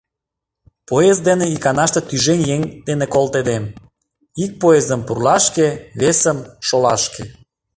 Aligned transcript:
—Поезд 0.87 1.21
дене 1.27 1.45
иканаште 1.55 2.01
тӱжем 2.09 2.39
еҥ 2.55 2.61
дене 2.87 3.05
колтедем: 3.13 3.63
ик 4.43 4.51
поездым— 4.61 5.01
пурлашке, 5.07 5.67
весым— 5.99 6.37
шолашке. 6.67 7.23